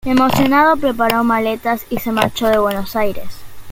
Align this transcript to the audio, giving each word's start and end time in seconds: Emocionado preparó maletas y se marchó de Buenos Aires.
Emocionado 0.03 0.77
preparó 0.77 1.23
maletas 1.23 1.85
y 1.91 1.99
se 1.99 2.11
marchó 2.11 2.47
de 2.47 2.57
Buenos 2.57 2.95
Aires. 2.95 3.39